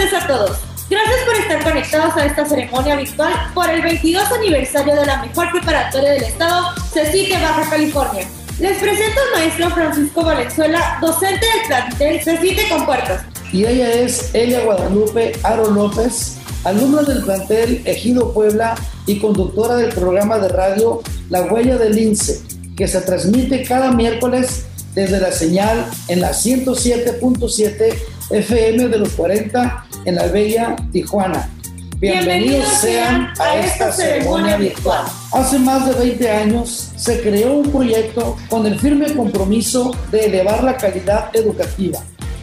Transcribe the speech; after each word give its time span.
tardes 0.00 0.22
a 0.22 0.26
todos. 0.26 0.58
Gracias 0.88 1.20
por 1.24 1.36
estar 1.36 1.62
conectados 1.62 2.16
a 2.16 2.26
esta 2.26 2.46
ceremonia 2.46 2.96
virtual 2.96 3.32
por 3.54 3.68
el 3.70 3.82
22 3.82 4.24
aniversario 4.32 4.96
de 4.96 5.06
la 5.06 5.22
mejor 5.22 5.50
preparatoria 5.52 6.12
del 6.12 6.24
estado, 6.24 6.74
CECITE 6.92 7.34
Baja 7.34 7.70
California. 7.70 8.26
Les 8.58 8.78
presento 8.78 9.20
al 9.20 9.40
maestro 9.40 9.70
Francisco 9.70 10.24
Valenzuela, 10.24 10.98
docente 11.00 11.46
del 11.46 11.66
plantel 11.66 12.20
CECITE 12.22 12.68
con 12.68 12.86
puertas. 12.86 13.22
Y 13.52 13.64
ella 13.64 13.92
es 13.92 14.34
Elia 14.34 14.64
Guadalupe 14.64 15.32
Aro 15.42 15.70
López, 15.70 16.38
alumna 16.64 17.02
del 17.02 17.22
plantel 17.22 17.82
Ejido 17.84 18.32
Puebla 18.32 18.74
y 19.06 19.18
conductora 19.18 19.76
del 19.76 19.92
programa 19.92 20.38
de 20.38 20.48
radio 20.48 21.02
La 21.30 21.42
Huella 21.42 21.78
del 21.78 21.94
Lince, 21.94 22.40
que 22.76 22.88
se 22.88 23.00
transmite 23.02 23.62
cada 23.62 23.92
miércoles 23.92 24.64
desde 24.94 25.20
la 25.20 25.30
señal 25.30 25.86
en 26.08 26.20
la 26.20 26.32
107.7 26.32 27.94
FM 28.30 28.88
de 28.88 28.98
los 28.98 29.10
40 29.10 29.86
en 30.04 30.14
la 30.14 30.26
bella 30.26 30.76
Tijuana. 30.92 31.50
Bienvenidos 31.98 32.66
sean 32.80 33.32
a 33.38 33.56
esta 33.56 33.92
ceremonia 33.92 34.56
virtual. 34.56 35.04
Hace 35.32 35.58
más 35.58 35.86
de 35.86 35.94
20 35.94 36.30
años 36.30 36.92
se 36.96 37.20
creó 37.20 37.54
un 37.54 37.70
proyecto 37.70 38.36
con 38.48 38.66
el 38.66 38.78
firme 38.78 39.12
compromiso 39.14 39.94
de 40.10 40.26
elevar 40.26 40.64
la 40.64 40.76
calidad 40.76 41.28
educativa, 41.34 41.98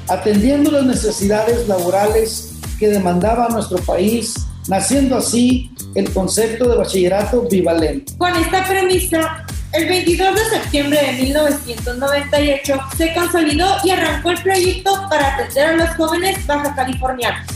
atendiendo 0.09 0.69
las 0.69 0.85
necesidades 0.85 1.67
laborales 1.67 2.53
que 2.77 2.89
demandaba 2.89 3.49
nuestro 3.49 3.79
país, 3.79 4.35
naciendo 4.67 5.17
así 5.17 5.71
el 5.95 6.11
concepto 6.13 6.69
de 6.69 6.75
bachillerato 6.75 7.47
bivalente. 7.49 8.13
Con 8.17 8.35
esta 8.35 8.63
premisa, 8.67 9.46
el 9.73 9.87
22 9.87 10.35
de 10.35 10.45
septiembre 10.45 10.99
de 11.01 11.23
1998 11.23 12.79
se 12.97 13.13
consolidó 13.13 13.75
y 13.83 13.91
arrancó 13.91 14.31
el 14.31 14.41
proyecto 14.41 15.07
para 15.09 15.35
atender 15.35 15.67
a 15.67 15.73
los 15.73 15.89
jóvenes 15.91 16.45
baja 16.47 16.73
californianos. 16.75 17.47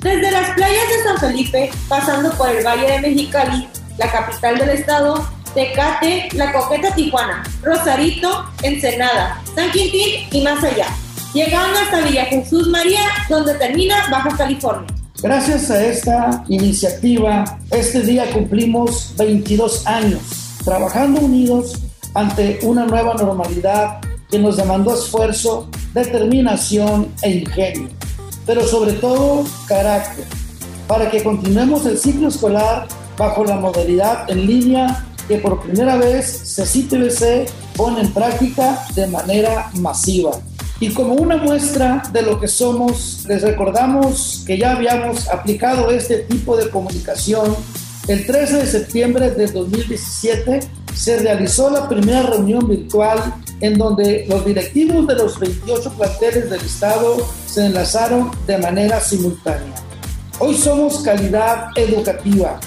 Desde 0.00 0.30
las 0.30 0.50
playas 0.50 0.88
de 0.88 1.02
San 1.04 1.18
Felipe, 1.18 1.70
pasando 1.88 2.30
por 2.32 2.48
el 2.50 2.64
Valle 2.64 2.90
de 2.90 3.00
Mexicali, 3.00 3.68
la 3.98 4.10
capital 4.10 4.58
del 4.58 4.70
estado, 4.70 5.28
Tecate, 5.54 6.28
La 6.32 6.52
Coqueta 6.52 6.94
Tijuana, 6.94 7.44
Rosarito, 7.62 8.46
Ensenada, 8.62 9.40
San 9.54 9.70
Quintín 9.70 10.26
y 10.32 10.40
más 10.40 10.64
allá, 10.64 10.86
llegando 11.32 11.78
hasta 11.78 12.00
Villa 12.00 12.24
Jesús 12.24 12.68
María, 12.68 13.00
donde 13.28 13.54
termina 13.54 14.08
Baja 14.10 14.36
California. 14.36 14.88
Gracias 15.22 15.70
a 15.70 15.84
esta 15.84 16.44
iniciativa, 16.48 17.44
este 17.70 18.00
día 18.00 18.28
cumplimos 18.32 19.14
22 19.16 19.86
años 19.86 20.41
trabajando 20.64 21.20
unidos 21.20 21.80
ante 22.14 22.60
una 22.62 22.86
nueva 22.86 23.14
normalidad 23.14 24.00
que 24.30 24.38
nos 24.38 24.56
demandó 24.56 24.94
esfuerzo, 24.94 25.68
determinación 25.94 27.08
e 27.22 27.30
ingenio, 27.30 27.88
pero 28.46 28.66
sobre 28.66 28.94
todo 28.94 29.44
carácter, 29.66 30.24
para 30.86 31.10
que 31.10 31.22
continuemos 31.22 31.86
el 31.86 31.98
ciclo 31.98 32.28
escolar 32.28 32.88
bajo 33.16 33.44
la 33.44 33.56
modalidad 33.56 34.30
en 34.30 34.46
línea 34.46 35.04
que 35.28 35.38
por 35.38 35.62
primera 35.62 35.96
vez 35.96 36.54
CECITBC 36.56 37.48
pone 37.76 38.00
en 38.00 38.12
práctica 38.12 38.84
de 38.94 39.06
manera 39.06 39.70
masiva. 39.74 40.32
Y 40.80 40.90
como 40.90 41.14
una 41.14 41.36
muestra 41.36 42.02
de 42.12 42.22
lo 42.22 42.40
que 42.40 42.48
somos, 42.48 43.24
les 43.28 43.42
recordamos 43.42 44.42
que 44.44 44.58
ya 44.58 44.72
habíamos 44.72 45.28
aplicado 45.28 45.90
este 45.90 46.18
tipo 46.18 46.56
de 46.56 46.68
comunicación 46.70 47.54
el 48.08 48.26
13 48.26 48.56
de 48.56 48.66
septiembre 48.66 49.30
de 49.30 49.46
2017 49.46 50.60
se 50.92 51.18
realizó 51.20 51.70
la 51.70 51.88
primera 51.88 52.22
reunión 52.22 52.66
virtual 52.68 53.34
en 53.60 53.78
donde 53.78 54.26
los 54.28 54.44
directivos 54.44 55.06
de 55.06 55.14
los 55.14 55.38
28 55.38 55.92
planteles 55.92 56.50
del 56.50 56.60
Estado 56.60 57.16
se 57.46 57.66
enlazaron 57.66 58.30
de 58.46 58.58
manera 58.58 59.00
simultánea. 59.00 59.74
Hoy 60.40 60.56
somos 60.56 60.98
calidad 61.02 61.68
educativa. 61.76 62.58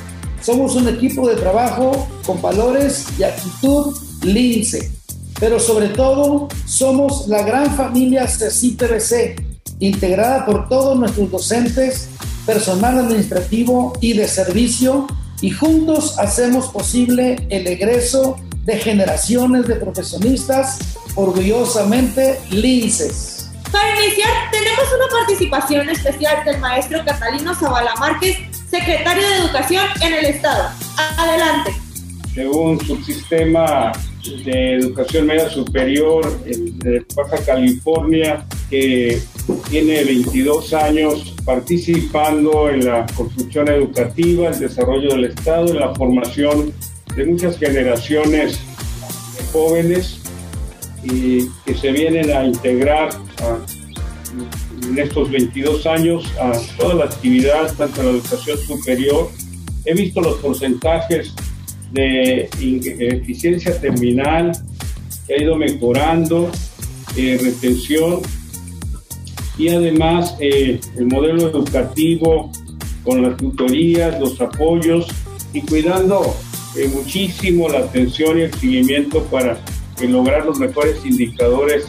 Somos 0.42 0.76
un 0.76 0.88
equipo 0.88 1.28
de 1.28 1.36
trabajo 1.36 2.08
con 2.26 2.42
valores 2.42 3.06
y 3.20 3.24
actitud 3.24 3.94
lince. 4.24 4.92
Pero 5.38 5.60
sobre 5.60 5.90
todo, 5.90 6.48
somos 6.66 7.28
la 7.28 7.44
gran 7.44 7.76
familia 7.76 8.26
CECITBC, 8.26 9.42
integrada 9.80 10.46
por 10.46 10.70
todos 10.70 10.98
nuestros 10.98 11.30
docentes, 11.30 12.08
personal 12.46 13.00
administrativo 13.00 13.94
y 14.00 14.14
de 14.14 14.28
servicio 14.30 15.08
y 15.42 15.52
juntos 15.52 16.18
hacemos 16.20 16.68
posible 16.68 17.46
el 17.50 17.68
egreso 17.68 18.38
de 18.64 18.78
generaciones 18.78 19.68
de 19.68 19.76
profesionistas 19.76 20.80
orgullosamente 21.16 22.40
linces. 22.52 23.50
Para 23.72 24.04
iniciar, 24.04 24.30
tenemos 24.52 24.84
una 24.96 25.08
participación 25.20 25.90
especial 25.90 26.44
del 26.46 26.60
maestro 26.60 27.04
Catalino 27.06 27.54
Zavala 27.56 27.94
Márquez, 28.00 28.38
secretario 28.70 29.28
de 29.28 29.36
Educación 29.38 29.86
en 30.02 30.14
el 30.14 30.26
Estado. 30.26 30.70
Adelante. 31.18 31.72
Según 32.34 32.80
su 32.86 33.02
sistema 33.04 33.92
de 34.44 34.76
educación 34.76 35.28
media 35.28 35.50
superior 35.50 36.26
de 36.44 37.06
Baja 37.16 37.38
California, 37.46 38.46
que 38.70 39.22
tiene 39.70 40.04
22 40.04 40.74
años 40.74 41.36
participando 41.46 42.70
en 42.70 42.86
la 42.86 43.06
construcción 43.16 43.68
educativa, 43.70 44.50
el 44.50 44.60
desarrollo 44.60 45.10
del 45.10 45.26
Estado, 45.26 45.68
en 45.68 45.80
la 45.80 45.94
formación 45.94 46.74
de 47.16 47.26
muchas 47.26 47.58
generaciones 47.58 48.60
de 49.38 49.44
jóvenes 49.52 50.20
y 51.04 51.48
que 51.66 51.76
se 51.76 51.92
vienen 51.92 52.32
a 52.32 52.46
integrar 52.46 53.10
en 54.90 54.98
estos 54.98 55.30
22 55.30 55.86
años 55.86 56.26
a 56.40 56.54
toda 56.78 56.96
la 56.96 57.06
actividad, 57.06 57.74
tanto 57.76 58.02
en 58.02 58.08
la 58.08 58.12
educación 58.14 58.58
superior. 58.58 59.30
He 59.86 59.94
visto 59.94 60.22
los 60.22 60.38
porcentajes 60.38 61.34
de 61.92 62.50
eficiencia 63.00 63.80
terminal 63.80 64.52
que 65.28 65.36
ha 65.36 65.42
ido 65.42 65.56
mejorando, 65.56 66.52
eh, 67.16 67.40
retención 67.42 68.22
y 69.58 69.70
además 69.70 70.36
eh, 70.40 70.80
el 70.98 71.06
modelo 71.08 71.50
educativo 71.50 72.52
con 73.04 73.22
las 73.22 73.38
tutorías, 73.38 74.20
los 74.20 74.40
apoyos 74.42 75.08
y 75.54 75.62
cuidando 75.62 76.36
eh, 76.78 76.88
muchísimo 76.88 77.70
la 77.70 77.80
atención 77.80 78.40
y 78.40 78.42
el 78.44 78.54
seguimiento 78.54 79.24
para 79.26 79.58
lograr 80.02 80.46
los 80.46 80.60
mejores 80.60 81.06
indicadores, 81.06 81.86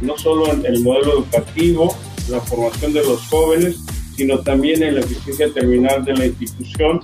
no 0.00 0.18
solo 0.18 0.52
en 0.52 0.66
el 0.66 0.82
modelo 0.82 1.12
educativo, 1.12 1.94
la 2.28 2.40
formación 2.40 2.92
de 2.92 3.04
los 3.04 3.20
jóvenes, 3.28 3.76
sino 4.16 4.40
también 4.40 4.82
en 4.82 4.96
la 4.96 5.00
eficiencia 5.00 5.52
terminal 5.52 6.04
de 6.04 6.14
la 6.14 6.26
institución. 6.26 7.00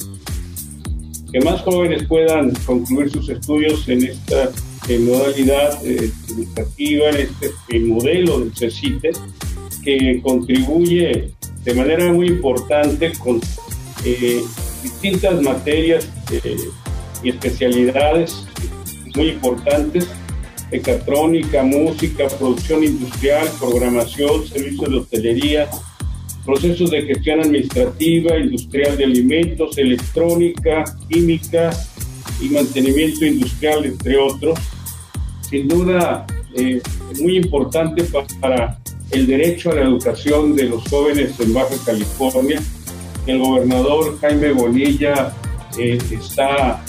Que 1.32 1.40
más 1.40 1.60
jóvenes 1.62 2.04
puedan 2.08 2.52
concluir 2.64 3.10
sus 3.10 3.28
estudios 3.28 3.88
en 3.88 4.04
esta 4.04 4.50
modalidad 4.94 5.84
eh, 5.84 6.12
educativa, 6.30 7.10
en 7.10 7.16
este 7.16 7.80
modelo 7.80 8.40
del 8.40 8.54
CECITE, 8.54 9.10
que 9.86 10.20
contribuye 10.20 11.30
de 11.62 11.74
manera 11.74 12.12
muy 12.12 12.26
importante 12.26 13.12
con 13.20 13.40
eh, 14.04 14.42
distintas 14.82 15.40
materias 15.40 16.08
eh, 16.32 16.56
y 17.22 17.28
especialidades 17.30 18.44
muy 19.14 19.28
importantes, 19.28 20.08
mecatrónica, 20.72 21.62
música, 21.62 22.26
producción 22.26 22.82
industrial, 22.82 23.48
programación, 23.60 24.44
servicios 24.48 24.90
de 24.90 24.96
hostelería, 24.96 25.70
procesos 26.44 26.90
de 26.90 27.02
gestión 27.02 27.40
administrativa, 27.40 28.36
industrial 28.36 28.96
de 28.96 29.04
alimentos, 29.04 29.78
electrónica, 29.78 30.82
química 31.08 31.70
y 32.40 32.48
mantenimiento 32.48 33.24
industrial, 33.24 33.84
entre 33.84 34.18
otros. 34.18 34.58
Sin 35.48 35.68
duda, 35.68 36.26
eh, 36.56 36.82
muy 37.20 37.36
importante 37.36 38.02
para 38.40 38.80
el 39.10 39.26
derecho 39.26 39.70
a 39.70 39.76
la 39.76 39.82
educación 39.82 40.54
de 40.54 40.64
los 40.64 40.88
jóvenes 40.88 41.38
en 41.40 41.52
Baja 41.52 41.74
California. 41.84 42.60
El 43.26 43.38
gobernador 43.38 44.18
Jaime 44.20 44.52
Bonilla 44.52 45.32
eh, 45.78 45.98
está 46.10 46.82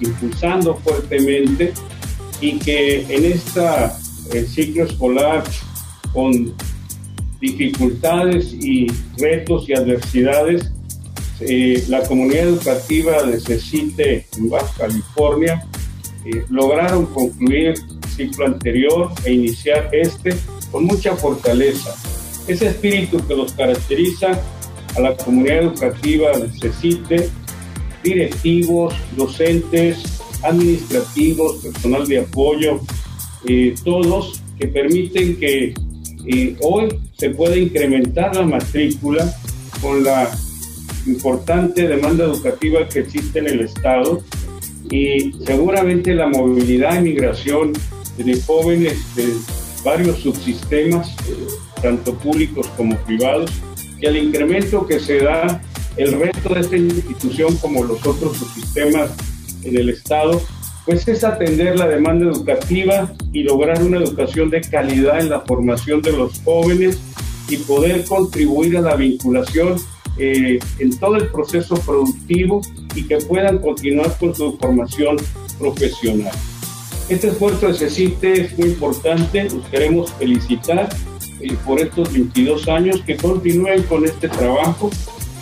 impulsando 0.00 0.76
fuertemente 0.76 1.72
y 2.40 2.58
que 2.58 3.02
en 3.08 3.24
este 3.24 3.60
ciclo 4.46 4.84
escolar 4.84 5.44
con 6.12 6.54
dificultades 7.40 8.52
y 8.52 8.86
retos 9.18 9.68
y 9.68 9.74
adversidades, 9.74 10.72
eh, 11.40 11.84
la 11.88 12.02
comunidad 12.02 12.44
educativa 12.44 13.22
de 13.22 13.38
en 14.36 14.48
Baja 14.48 14.72
California 14.78 15.66
lograron 16.48 17.06
concluir 17.06 17.68
el 17.68 17.76
ciclo 18.08 18.46
anterior 18.46 19.12
e 19.24 19.32
iniciar 19.32 19.90
este 19.92 20.34
con 20.70 20.84
mucha 20.84 21.16
fortaleza. 21.16 21.94
Ese 22.46 22.68
espíritu 22.68 23.24
que 23.26 23.34
los 23.34 23.52
caracteriza 23.52 24.40
a 24.96 25.00
la 25.00 25.16
comunidad 25.16 25.64
educativa 25.64 26.32
de 26.38 26.48
CECITE, 26.48 27.28
directivos, 28.02 28.94
docentes, 29.16 30.20
administrativos, 30.42 31.56
personal 31.56 32.06
de 32.06 32.20
apoyo, 32.20 32.80
eh, 33.48 33.74
todos 33.84 34.42
que 34.58 34.68
permiten 34.68 35.36
que 35.36 35.74
hoy 36.60 36.88
se 37.18 37.30
puede 37.30 37.60
incrementar 37.60 38.34
la 38.34 38.42
matrícula 38.42 39.32
con 39.80 40.02
la 40.02 40.30
importante 41.06 41.86
demanda 41.86 42.24
educativa 42.24 42.88
que 42.88 43.00
existe 43.00 43.38
en 43.38 43.46
el 43.46 43.60
Estado 43.60 44.22
y 44.90 45.32
seguramente 45.44 46.14
la 46.14 46.28
movilidad 46.28 46.98
y 46.98 47.04
migración 47.04 47.72
de 48.16 48.40
jóvenes 48.42 48.98
varios 49.86 50.18
subsistemas, 50.18 51.14
tanto 51.80 52.12
públicos 52.14 52.66
como 52.76 52.96
privados, 53.04 53.52
y 54.00 54.06
al 54.06 54.16
incremento 54.16 54.84
que 54.84 54.98
se 54.98 55.20
da 55.20 55.62
el 55.96 56.18
resto 56.18 56.54
de 56.54 56.60
esta 56.60 56.76
institución 56.76 57.56
como 57.58 57.84
los 57.84 58.04
otros 58.04 58.36
subsistemas 58.36 59.12
en 59.62 59.76
el 59.76 59.88
Estado, 59.90 60.42
pues 60.84 61.06
es 61.06 61.22
atender 61.22 61.78
la 61.78 61.86
demanda 61.86 62.26
educativa 62.26 63.12
y 63.32 63.44
lograr 63.44 63.80
una 63.80 63.98
educación 63.98 64.50
de 64.50 64.60
calidad 64.60 65.20
en 65.20 65.30
la 65.30 65.40
formación 65.42 66.02
de 66.02 66.12
los 66.12 66.40
jóvenes 66.40 66.98
y 67.48 67.56
poder 67.58 68.04
contribuir 68.06 68.76
a 68.78 68.80
la 68.80 68.96
vinculación 68.96 69.76
eh, 70.18 70.58
en 70.80 70.98
todo 70.98 71.14
el 71.14 71.28
proceso 71.28 71.76
productivo 71.76 72.60
y 72.96 73.04
que 73.04 73.18
puedan 73.18 73.58
continuar 73.58 74.18
con 74.18 74.34
su 74.34 74.56
formación 74.58 75.16
profesional. 75.60 76.32
Este 77.08 77.28
esfuerzo 77.28 77.68
de 77.68 77.74
CECITE 77.74 78.32
es 78.32 78.58
muy 78.58 78.70
importante, 78.70 79.44
los 79.44 79.64
queremos 79.68 80.12
felicitar 80.14 80.88
eh, 81.40 81.56
por 81.64 81.78
estos 81.78 82.12
22 82.12 82.66
años, 82.66 83.00
que 83.06 83.16
continúen 83.16 83.84
con 83.84 84.04
este 84.04 84.28
trabajo 84.28 84.90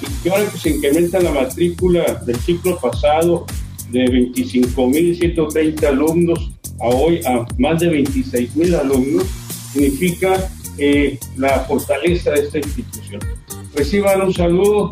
y 0.03 0.23
que 0.23 0.29
ahora 0.29 0.45
que 0.51 0.59
se 0.59 0.71
incrementa 0.71 1.21
la 1.21 1.31
matrícula 1.31 2.23
del 2.27 2.37
ciclo 2.37 2.79
pasado 2.79 3.47
de 3.91 4.05
25.130 4.05 5.87
alumnos 5.87 6.53
a 6.83 6.89
hoy 6.89 7.21
a 7.25 7.47
más 7.57 7.81
de 7.81 7.91
26.000 7.91 8.79
alumnos, 8.79 9.25
significa 9.73 10.51
eh, 10.77 11.19
la 11.39 11.61
fortaleza 11.61 12.33
de 12.33 12.41
esta 12.41 12.59
institución. 12.59 13.21
Reciban 13.75 14.21
un 14.21 14.35
saludo 14.35 14.91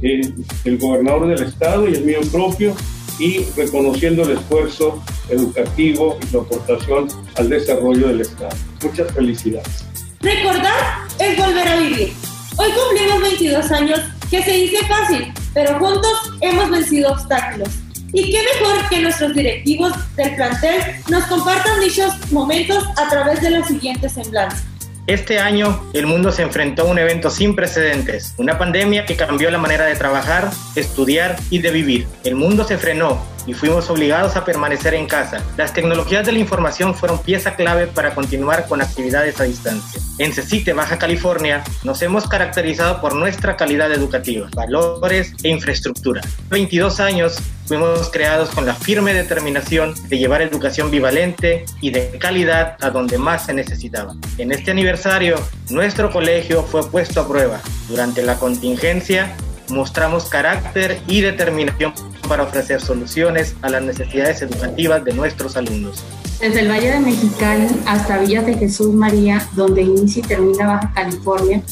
eh, 0.00 0.22
del 0.64 0.78
gobernador 0.78 1.26
del 1.28 1.46
estado 1.46 1.86
y 1.86 1.92
el 1.96 2.04
mío 2.06 2.20
propio 2.32 2.74
y 3.18 3.44
reconociendo 3.56 4.22
el 4.22 4.38
esfuerzo 4.38 5.02
educativo 5.28 6.18
y 6.22 6.26
su 6.26 6.40
aportación 6.40 7.08
al 7.36 7.48
desarrollo 7.48 8.08
del 8.08 8.20
estado. 8.20 8.56
Muchas 8.82 9.12
felicidades. 9.12 9.84
Recordar 10.20 11.06
es 11.18 11.36
volver 11.36 11.68
a 11.68 11.76
vivir. 11.76 12.12
Hoy 12.56 12.70
cumplimos 12.72 13.22
22 13.22 13.70
años, 13.70 14.00
que 14.30 14.42
se 14.42 14.52
dice 14.52 14.78
fácil, 14.86 15.32
pero 15.54 15.78
juntos 15.78 16.32
hemos 16.40 16.70
vencido 16.70 17.12
obstáculos. 17.12 17.68
Y 18.12 18.30
qué 18.32 18.40
mejor 18.42 18.88
que 18.88 19.00
nuestros 19.00 19.34
directivos 19.34 19.92
del 20.16 20.34
plantel 20.34 20.80
nos 21.08 21.24
compartan 21.24 21.80
dichos 21.80 22.12
momentos 22.32 22.84
a 22.96 23.08
través 23.08 23.40
de 23.42 23.50
las 23.50 23.68
siguientes 23.68 24.12
semblanzas. 24.12 24.64
Este 25.08 25.38
año 25.38 25.82
el 25.94 26.06
mundo 26.06 26.30
se 26.32 26.42
enfrentó 26.42 26.82
a 26.82 26.84
un 26.84 26.98
evento 26.98 27.30
sin 27.30 27.56
precedentes, 27.56 28.34
una 28.36 28.58
pandemia 28.58 29.06
que 29.06 29.16
cambió 29.16 29.50
la 29.50 29.56
manera 29.56 29.86
de 29.86 29.94
trabajar, 29.94 30.50
estudiar 30.76 31.36
y 31.48 31.60
de 31.60 31.70
vivir. 31.70 32.06
El 32.24 32.34
mundo 32.34 32.62
se 32.62 32.76
frenó 32.76 33.18
y 33.48 33.54
fuimos 33.54 33.88
obligados 33.88 34.36
a 34.36 34.44
permanecer 34.44 34.92
en 34.92 35.06
casa. 35.06 35.42
Las 35.56 35.72
tecnologías 35.72 36.26
de 36.26 36.32
la 36.32 36.38
información 36.38 36.94
fueron 36.94 37.18
pieza 37.22 37.56
clave 37.56 37.86
para 37.86 38.14
continuar 38.14 38.66
con 38.68 38.82
actividades 38.82 39.40
a 39.40 39.44
distancia. 39.44 40.02
En 40.18 40.34
CECITE, 40.34 40.74
Baja 40.74 40.98
California, 40.98 41.64
nos 41.82 42.02
hemos 42.02 42.28
caracterizado 42.28 43.00
por 43.00 43.14
nuestra 43.14 43.56
calidad 43.56 43.90
educativa, 43.90 44.50
valores 44.54 45.32
e 45.42 45.48
infraestructura. 45.48 46.20
22 46.50 47.00
años 47.00 47.38
fuimos 47.64 48.10
creados 48.10 48.50
con 48.50 48.66
la 48.66 48.74
firme 48.74 49.14
determinación 49.14 49.94
de 50.08 50.18
llevar 50.18 50.42
educación 50.42 50.90
bivalente 50.90 51.64
y 51.80 51.90
de 51.90 52.18
calidad 52.18 52.76
a 52.82 52.90
donde 52.90 53.16
más 53.16 53.46
se 53.46 53.54
necesitaba. 53.54 54.14
En 54.36 54.52
este 54.52 54.72
aniversario, 54.72 55.36
nuestro 55.70 56.10
colegio 56.10 56.64
fue 56.64 56.86
puesto 56.90 57.22
a 57.22 57.28
prueba. 57.28 57.60
Durante 57.88 58.22
la 58.22 58.34
contingencia, 58.34 59.34
mostramos 59.70 60.26
carácter 60.26 61.00
y 61.06 61.22
determinación 61.22 61.94
para 62.28 62.44
ofrecer 62.44 62.80
soluciones 62.80 63.56
a 63.62 63.70
las 63.70 63.82
necesidades 63.82 64.42
educativas 64.42 65.04
de 65.04 65.14
nuestros 65.14 65.56
alumnos. 65.56 66.04
Desde 66.40 66.60
el 66.60 66.70
Valle 66.70 66.92
de 66.92 67.00
Mexicali 67.00 67.66
hasta 67.86 68.18
Villa 68.18 68.42
de 68.42 68.54
Jesús 68.54 68.94
María, 68.94 69.44
donde 69.54 69.82
inicia 69.82 70.20
y 70.20 70.26
termina 70.28 70.66
Baja 70.66 70.92
California, 70.94 71.62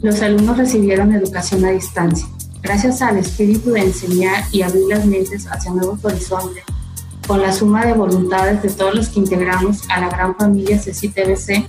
los 0.00 0.22
alumnos 0.22 0.56
recibieron 0.56 1.12
educación 1.12 1.64
a 1.64 1.70
distancia. 1.70 2.26
Gracias 2.62 3.02
al 3.02 3.18
espíritu 3.18 3.72
de 3.72 3.80
enseñar 3.80 4.44
y 4.50 4.62
abrir 4.62 4.84
las 4.88 5.04
mentes 5.04 5.46
hacia 5.46 5.70
nuevos 5.70 6.02
horizontes, 6.04 6.64
con 7.26 7.42
la 7.42 7.52
suma 7.52 7.84
de 7.84 7.92
voluntades 7.92 8.62
de 8.62 8.70
todos 8.70 8.94
los 8.94 9.08
que 9.08 9.20
integramos 9.20 9.82
a 9.90 10.00
la 10.00 10.08
gran 10.08 10.34
familia 10.36 10.78
CCTBC, 10.78 11.66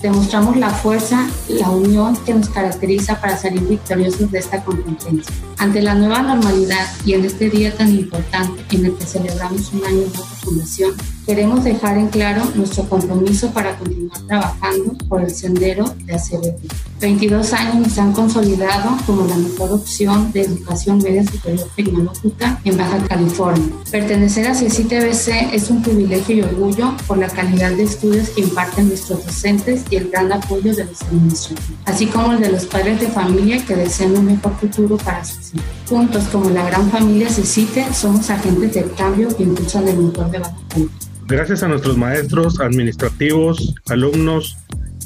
demostramos 0.00 0.56
la 0.56 0.70
fuerza, 0.70 1.28
la 1.48 1.70
unión 1.70 2.16
que 2.24 2.34
nos 2.34 2.48
caracteriza 2.48 3.20
para 3.20 3.36
salir 3.36 3.62
victoriosos 3.62 4.30
de 4.30 4.38
esta 4.38 4.62
competencia. 4.62 5.34
Ante 5.58 5.82
la 5.82 5.94
nueva 5.94 6.22
normalidad 6.22 6.86
y 7.04 7.14
en 7.14 7.24
este 7.24 7.50
día 7.50 7.76
tan 7.76 7.90
importante 7.90 8.62
en 8.70 8.86
el 8.86 8.94
que 8.94 9.04
celebramos 9.04 9.72
un 9.72 9.84
año 9.84 10.02
de 10.02 10.10
fundación, 10.40 10.94
queremos 11.26 11.64
dejar 11.64 11.98
en 11.98 12.06
claro 12.08 12.44
nuestro 12.54 12.88
compromiso 12.88 13.50
para 13.50 13.76
continuar 13.76 14.20
trabajando 14.28 14.96
por 15.08 15.20
el 15.20 15.34
sendero 15.34 15.92
de 16.04 16.14
ACBT. 16.14 16.72
22 17.00 17.52
años 17.52 17.74
nos 17.76 17.98
han 17.98 18.12
consolidado 18.12 18.96
como 19.04 19.26
la 19.26 19.36
mejor 19.36 19.72
opción 19.72 20.32
de 20.32 20.42
educación 20.42 20.98
media 20.98 21.24
superior 21.24 21.68
tecnológica 21.74 22.60
en 22.64 22.76
Baja 22.76 22.98
California. 23.08 23.68
Pertenecer 23.90 24.46
a 24.46 24.52
CCTBC 24.52 25.52
es 25.52 25.70
un 25.70 25.82
privilegio 25.82 26.36
y 26.36 26.42
orgullo 26.42 26.96
por 27.06 27.18
la 27.18 27.28
calidad 27.28 27.72
de 27.72 27.82
estudios 27.82 28.30
que 28.30 28.42
imparten 28.42 28.88
nuestros 28.88 29.24
docentes 29.26 29.82
y 29.90 29.96
el 29.96 30.08
gran 30.10 30.32
apoyo 30.32 30.74
de 30.74 30.84
los 30.84 31.02
administrativos, 31.02 31.80
así 31.84 32.06
como 32.06 32.32
el 32.32 32.40
de 32.40 32.52
los 32.52 32.64
padres 32.66 33.00
de 33.00 33.08
familia 33.08 33.64
que 33.64 33.76
desean 33.76 34.16
un 34.16 34.26
mejor 34.26 34.56
futuro 34.56 34.96
para 34.96 35.24
sus. 35.24 35.47
Juntos, 35.88 36.24
como 36.30 36.50
la 36.50 36.66
gran 36.66 36.90
familia 36.90 37.28
CECITE, 37.28 37.92
somos 37.94 38.28
agentes 38.30 38.74
del 38.74 38.92
cambio 38.94 39.34
que 39.36 39.44
impulsan 39.44 39.88
el 39.88 39.96
motor 39.96 40.30
de 40.30 40.40
California. 40.40 40.88
Gracias 41.26 41.62
a 41.62 41.68
nuestros 41.68 41.96
maestros, 41.96 42.60
administrativos, 42.60 43.74
alumnos, 43.88 44.56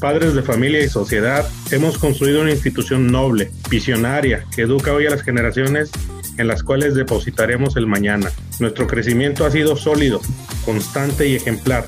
padres 0.00 0.35
de 0.35 0.43
familia 0.43 0.83
y 0.83 0.89
sociedad, 0.89 1.49
hemos 1.71 1.97
construido 1.97 2.43
una 2.43 2.50
institución 2.50 3.06
noble, 3.06 3.50
visionaria, 3.71 4.44
que 4.55 4.62
educa 4.62 4.93
hoy 4.93 5.06
a 5.06 5.11
las 5.11 5.23
generaciones 5.23 5.91
en 6.39 6.49
las 6.49 6.62
cuales 6.62 6.95
depositaremos 6.95 7.77
el 7.77 7.87
mañana. 7.87 8.31
Nuestro 8.59 8.87
crecimiento 8.87 9.47
ha 9.47 9.50
sido 9.50 9.77
sólido, 9.77 10.21
constante 10.65 11.29
y 11.29 11.37
ejemplar. 11.37 11.87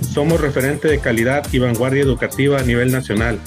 Somos 0.00 0.40
referente 0.40 0.88
de 0.88 0.98
calidad 0.98 1.46
y 1.52 1.58
vanguardia 1.58 2.02
educativa 2.02 2.58
a 2.58 2.62
nivel 2.62 2.90
nacional. 2.90 3.38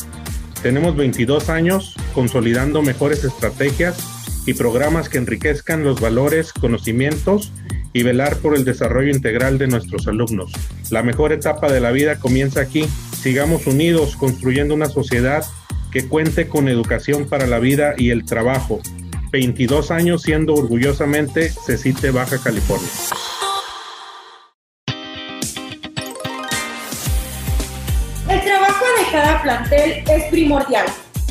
Tenemos 0.61 0.95
22 0.95 1.49
años 1.49 1.95
consolidando 2.13 2.81
mejores 2.81 3.23
estrategias 3.23 3.97
y 4.45 4.53
programas 4.53 5.09
que 5.09 5.17
enriquezcan 5.17 5.83
los 5.83 5.99
valores, 5.99 6.53
conocimientos 6.53 7.51
y 7.93 8.03
velar 8.03 8.37
por 8.37 8.55
el 8.55 8.65
desarrollo 8.65 9.09
integral 9.09 9.57
de 9.57 9.67
nuestros 9.67 10.07
alumnos. 10.07 10.51
La 10.91 11.01
mejor 11.01 11.31
etapa 11.31 11.71
de 11.71 11.79
la 11.79 11.91
vida 11.91 12.19
comienza 12.19 12.61
aquí. 12.61 12.87
Sigamos 13.17 13.67
unidos 13.67 14.15
construyendo 14.15 14.73
una 14.73 14.87
sociedad 14.87 15.45
que 15.91 16.07
cuente 16.07 16.47
con 16.47 16.67
educación 16.67 17.27
para 17.27 17.47
la 17.47 17.59
vida 17.59 17.95
y 17.97 18.09
el 18.09 18.25
trabajo. 18.25 18.81
22 19.31 19.91
años 19.91 20.21
siendo 20.21 20.53
orgullosamente 20.53 21.49
CECITE 21.49 22.11
Baja 22.11 22.37
California. 22.37 22.89
El 28.29 28.41
trabajo 28.41 28.85
de 28.97 29.11
cada 29.11 29.41
plantel 29.41 30.03
es 30.07 30.23
primordial 30.31 30.85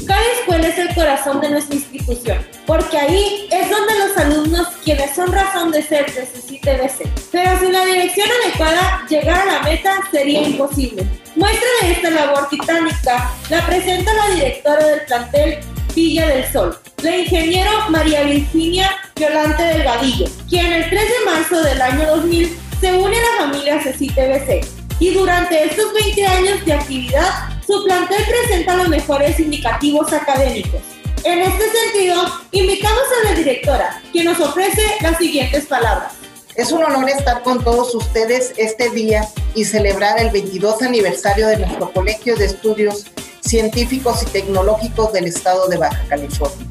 cada 0.07 0.23
escuela 0.41 0.69
es 0.69 0.79
el 0.79 0.95
corazón 0.95 1.41
de 1.41 1.51
nuestra 1.51 1.75
institución, 1.77 2.39
porque 2.67 2.99
ahí 2.99 3.49
es 3.51 3.71
donde 3.71 3.99
los 3.99 4.17
alumnos, 4.17 4.69
quienes 4.85 5.15
son 5.15 5.33
razón 5.33 5.71
de 5.71 5.83
ser 5.83 6.07
de 6.13 6.23
CCTBC. 6.23 7.09
Pero 7.31 7.59
sin 7.61 7.73
la 7.73 7.85
dirección 7.85 8.29
adecuada, 8.45 9.07
llegar 9.09 9.41
a 9.41 9.53
la 9.53 9.63
meta 9.63 9.95
sería 10.11 10.43
imposible. 10.43 11.07
Muestra 11.37 11.69
de 11.83 11.93
esta 11.93 12.11
labor 12.11 12.49
titánica 12.49 13.31
la 13.51 13.67
presenta 13.67 14.13
la 14.13 14.35
directora 14.35 14.87
del 14.87 15.01
plantel 15.07 15.59
Villa 15.95 16.29
del 16.29 16.53
Sol, 16.53 16.79
la 17.03 17.17
ingeniero 17.17 17.71
María 17.89 18.23
Virginia 18.23 18.91
Violante 19.17 19.63
Delgadillo, 19.63 20.27
quien 20.49 20.73
el 20.73 20.91
3 20.91 21.03
de 21.03 21.31
marzo 21.31 21.63
del 21.63 21.81
año 21.81 22.07
2000 22.17 22.59
se 22.81 22.93
une 22.93 23.17
a 23.17 23.21
la 23.21 23.47
familia 23.47 23.79
CCTBC 23.79 24.84
y 25.05 25.13
durante 25.13 25.63
estos 25.65 25.93
20 25.93 26.27
años 26.27 26.65
de 26.65 26.73
actividad 26.73 27.29
su 27.67 27.85
plantel 27.85 28.25
presenta 28.27 28.75
los 28.75 28.89
mejores 28.89 29.39
indicativos 29.39 30.11
académicos. 30.15 30.81
En 31.25 31.41
este 31.41 31.65
sentido, 31.71 32.23
invitamos 32.53 33.03
a 33.21 33.29
la 33.29 33.37
directora, 33.37 34.03
quien 34.13 34.25
nos 34.25 34.41
ofrece 34.41 34.81
las 35.03 35.19
siguientes 35.19 35.67
palabras. 35.67 36.15
Es 36.55 36.73
un 36.73 36.83
honor 36.83 37.11
estar 37.11 37.43
con 37.43 37.63
todos 37.63 37.95
ustedes 37.95 38.55
este 38.57 38.89
día 38.89 39.29
y 39.55 39.67
celebrar 39.67 40.19
el 40.19 40.31
22 40.31 40.81
aniversario 40.81 41.49
de 41.49 41.59
nuestro 41.59 41.93
Colegio 41.93 42.35
de 42.37 42.47
Estudios 42.47 43.05
Científicos 43.43 44.23
y 44.23 44.27
Tecnológicos 44.31 45.13
del 45.13 45.27
Estado 45.27 45.69
de 45.69 45.77
Baja 45.77 46.03
California. 46.09 46.67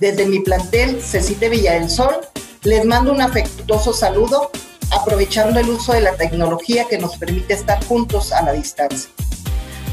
Desde 0.00 0.24
mi 0.24 0.40
plantel, 0.40 1.02
Cecite 1.02 1.50
Villa 1.50 1.74
del 1.74 1.90
Sol, 1.90 2.16
les 2.62 2.86
mando 2.86 3.12
un 3.12 3.20
afectuoso 3.20 3.92
saludo, 3.92 4.50
aprovechando 4.90 5.60
el 5.60 5.68
uso 5.68 5.92
de 5.92 6.00
la 6.00 6.14
tecnología 6.16 6.86
que 6.88 6.98
nos 6.98 7.16
permite 7.16 7.54
estar 7.54 7.84
juntos 7.84 8.32
a 8.32 8.42
la 8.42 8.52
distancia. 8.52 9.10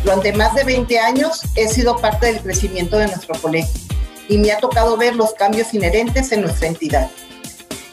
Durante 0.03 0.33
más 0.33 0.53
de 0.53 0.63
20 0.63 0.99
años 0.99 1.41
he 1.55 1.67
sido 1.67 1.97
parte 1.97 2.27
del 2.27 2.41
crecimiento 2.41 2.97
de 2.97 3.07
nuestro 3.07 3.35
colegio 3.41 3.81
y 4.29 4.37
me 4.37 4.51
ha 4.51 4.59
tocado 4.59 4.97
ver 4.97 5.15
los 5.15 5.33
cambios 5.33 5.73
inherentes 5.73 6.31
en 6.31 6.41
nuestra 6.41 6.67
entidad. 6.67 7.09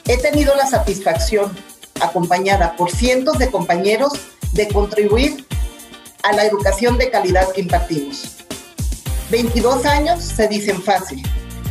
He 0.07 0.19
tenido 0.19 0.55
la 0.55 0.67
satisfacción, 0.67 1.57
acompañada 2.01 2.77
por 2.77 2.91
cientos 2.91 3.39
de 3.39 3.51
compañeros, 3.51 4.13
de 4.53 4.69
contribuir 4.69 5.47
a 6.23 6.33
la 6.33 6.45
educación 6.45 6.99
de 6.99 7.11
calidad 7.11 7.51
que 7.53 7.63
impartimos. 7.63 8.37
22 9.31 9.87
años 9.87 10.23
se 10.23 10.47
dicen 10.49 10.83
fácil, 10.83 11.23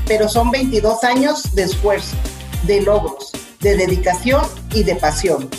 pero 0.07 0.27
son 0.27 0.49
22 0.49 1.03
años 1.03 1.53
de 1.53 1.63
esfuerzo, 1.63 2.15
de 2.63 2.81
logros, 2.81 3.31
de 3.61 3.77
dedicación 3.77 4.45
y 4.73 4.83
de 4.83 4.95
pasión. 4.95 5.49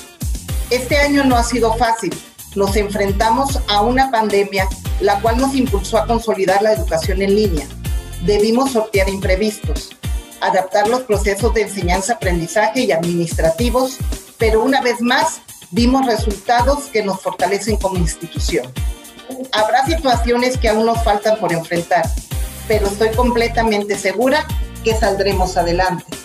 Este 0.70 0.96
año 0.98 1.24
no 1.24 1.36
ha 1.36 1.44
sido 1.44 1.74
fácil. 1.74 2.14
Nos 2.54 2.76
enfrentamos 2.76 3.60
a 3.68 3.80
una 3.82 4.10
pandemia, 4.10 4.68
la 5.00 5.20
cual 5.20 5.38
nos 5.38 5.54
impulsó 5.54 5.98
a 5.98 6.06
consolidar 6.06 6.62
la 6.62 6.72
educación 6.72 7.22
en 7.22 7.34
línea. 7.34 7.66
Debimos 8.24 8.72
sortear 8.72 9.08
imprevistos, 9.08 9.90
adaptar 10.40 10.88
los 10.88 11.02
procesos 11.02 11.54
de 11.54 11.62
enseñanza-aprendizaje 11.62 12.82
y 12.82 12.92
administrativos, 12.92 13.98
pero 14.38 14.62
una 14.62 14.80
vez 14.80 15.00
más 15.00 15.40
vimos 15.70 16.06
resultados 16.06 16.84
que 16.92 17.02
nos 17.02 17.20
fortalecen 17.20 17.76
como 17.76 17.96
institución. 17.96 18.66
Habrá 19.52 19.84
situaciones 19.86 20.58
que 20.58 20.68
aún 20.68 20.86
nos 20.86 21.02
faltan 21.02 21.38
por 21.38 21.52
enfrentar, 21.52 22.04
pero 22.68 22.86
estoy 22.86 23.10
completamente 23.10 23.96
segura 23.96 24.46
que 24.84 24.94
saldremos 24.94 25.56
adelante. 25.56 26.21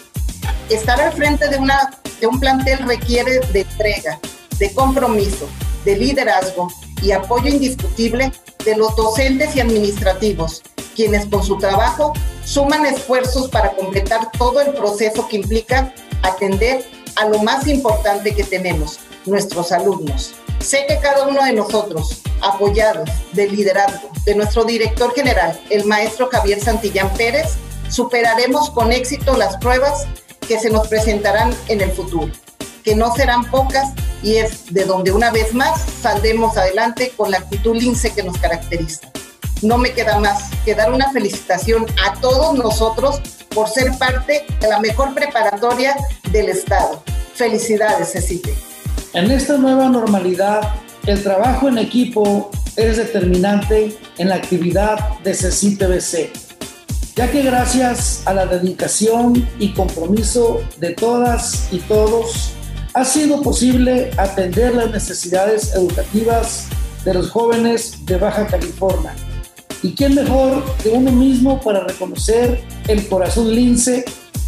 Estar 0.70 1.00
al 1.00 1.14
frente 1.14 1.48
de, 1.48 1.58
una, 1.58 1.92
de 2.20 2.28
un 2.28 2.42
plantel 2.42 2.80
requiere 2.80 3.40
de 3.54 3.62
entrega, 3.62 4.20
de 4.60 4.74
compromiso, 4.74 5.48
de 5.86 5.96
liderazgo 5.96 6.68
y 7.02 7.12
apoyo 7.12 7.48
indiscutible 7.48 8.34
de 8.66 8.76
los 8.76 8.94
docentes 8.98 9.56
y 9.56 9.62
administrativos, 9.62 10.62
quienes 10.94 11.26
con 11.28 11.42
su 11.42 11.58
trabajo 11.58 12.12
suman 12.44 12.86
esfuerzos 12.86 13.50
para 13.50 13.72
completar 13.78 14.30
todo 14.38 14.60
el 14.60 14.74
proceso 14.74 15.26
que 15.30 15.38
implica 15.38 15.94
atender 16.24 16.84
a 17.16 17.30
lo 17.30 17.40
más 17.40 17.66
importante 17.68 18.36
que 18.36 18.44
tenemos, 18.44 19.00
nuestros 19.26 19.72
alumnos. 19.72 20.34
Sé 20.60 20.86
que 20.86 21.00
cada 21.00 21.28
uno 21.28 21.46
de 21.46 21.54
nosotros, 21.54 22.24
apoyados 22.42 23.10
del 23.32 23.56
liderazgo 23.56 24.10
de 24.26 24.36
nuestro 24.36 24.66
director 24.66 25.14
general, 25.14 25.58
el 25.70 25.86
maestro 25.86 26.28
Javier 26.30 26.60
Santillán 26.60 27.14
Pérez, 27.14 27.54
superaremos 27.90 28.70
con 28.72 28.92
éxito 28.92 29.38
las 29.38 29.56
pruebas 29.58 30.08
que 30.48 30.60
se 30.60 30.70
nos 30.70 30.88
presentarán 30.88 31.54
en 31.68 31.82
el 31.82 31.92
futuro, 31.92 32.32
que 32.84 32.96
no 32.96 33.14
serán 33.16 33.44
pocas 33.50 33.92
y 34.24 34.36
es 34.36 34.74
de 34.74 34.86
donde 34.86 35.12
una 35.12 35.32
vez 35.32 35.54
más 35.54 35.82
saldremos 36.02 36.58
adelante 36.58 37.12
con 37.16 37.32
la 37.32 37.38
actitud 37.38 37.76
lince 37.76 38.14
que 38.14 38.24
nos 38.24 38.38
caracteriza 38.38 39.12
no 39.62 39.78
me 39.78 39.92
queda 39.92 40.20
más 40.20 40.50
que 40.66 40.76
dar 40.76 40.92
una 40.92 41.12
felicitación 41.12 41.86
a 42.06 42.20
todos 42.20 42.58
nosotros 42.58 43.22
por 43.54 43.70
ser 43.70 43.92
parte 43.98 44.46
de 44.60 44.68
la 44.68 44.80
mejor 44.80 45.14
preparatoria 45.14 45.96
del 46.32 46.50
Estado. 46.50 47.02
Felicidades, 47.34 48.12
Cecite. 48.12 48.54
En 49.14 49.32
esta 49.32 49.58
nueva 49.58 49.90
normalidad, 49.90 50.62
el 51.06 51.24
trabajo 51.24 51.68
en 51.68 51.78
equipo 51.78 52.52
es 52.76 52.98
determinante 52.98 53.98
en 54.18 54.30
la 54.30 54.36
actividad 54.36 55.20
de 55.20 55.34
CECITE 55.34 55.88
BC, 55.88 56.32
ya 57.18 57.30
que 57.30 57.42
gracias 57.42 58.22
a 58.26 58.34
la 58.34 58.46
dedicación 58.46 59.48
y 59.60 59.74
compromiso 59.74 60.62
de 60.78 60.92
todas 60.92 61.68
y 61.72 61.80
todos, 61.80 62.52
ha 62.94 63.04
sido 63.04 63.42
posible 63.42 64.12
atender 64.18 64.76
las 64.76 64.92
necesidades 64.92 65.74
educativas 65.76 66.68
de 67.04 67.16
los 67.16 67.30
jóvenes 67.30 68.06
de 68.06 68.18
Baja 68.18 68.48
California 68.48 69.14
¿Y 69.84 69.94
quién 69.94 70.16
mejor 70.16 70.64
que 70.82 70.90
uno 70.90 71.12
mismo 71.12 71.62
para 71.62 71.82
reconocer 71.82 72.64
el 72.88 73.08
corazón 73.08 73.54
lince 73.54 74.04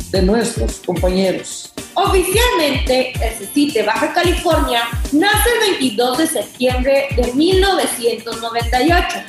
de 0.10 0.24
nuestros 0.24 0.80
compañeros? 0.80 1.72
Oficialmente, 1.94 3.14
el 3.22 3.34
CECITE 3.36 3.84
Baja 3.84 4.12
California 4.12 4.82
nace 5.12 5.50
el 5.54 5.72
22 5.72 6.18
de 6.18 6.28
septiembre 6.28 7.08
de 7.16 7.32
1998, 7.34 9.20